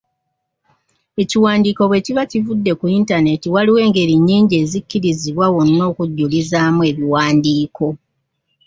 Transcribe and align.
Ekiwandiiko 1.21 1.83
bwe 1.89 2.03
kiba 2.05 2.23
kivudde 2.31 2.71
ku 2.79 2.85
Internet 2.99 3.41
waliwo 3.53 3.79
engeri 3.85 4.13
nnyingi 4.17 4.55
ezikkirizibwa 4.63 5.45
wonna 5.53 5.77
ez’okujulizaamu 5.89 6.81
ebiwandiiko. 6.91 7.87